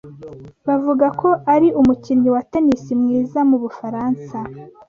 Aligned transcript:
Bavuga 0.67 1.07
ko 1.19 1.29
ari 1.53 1.67
umukini 1.79 2.27
wa 2.35 2.41
tennis 2.51 2.83
mwiza 3.01 3.39
mu 3.49 3.57
Bufaransa. 3.63 4.37